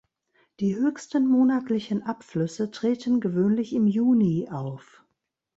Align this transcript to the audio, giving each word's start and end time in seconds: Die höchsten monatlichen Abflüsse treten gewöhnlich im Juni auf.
Die 0.59 0.75
höchsten 0.77 1.27
monatlichen 1.27 2.01
Abflüsse 2.01 2.71
treten 2.71 3.19
gewöhnlich 3.19 3.71
im 3.71 3.85
Juni 3.85 4.49
auf. 4.49 5.03